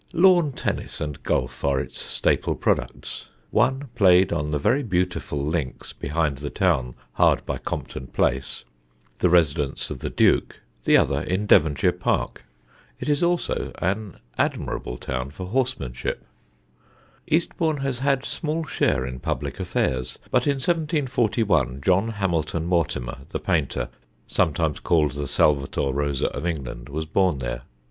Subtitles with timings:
[0.13, 5.93] Lawn tennis and golf are its staple products, one played on the very beautiful links
[5.93, 8.63] behind the town hard by Compton Place,
[9.19, 12.45] the residence of the Duke; the other in Devonshire Park.
[12.99, 16.25] It is also an admirable town for horsemanship.
[17.27, 20.55] [Sidenote: THE ENGLISH SALVATOR ROSA] Eastbourne has had small share in public affairs, but in
[20.55, 23.89] 1741 John Hamilton Mortimer, the painter,
[24.25, 27.61] sometimes called the Salvator Rosa of England, was born there.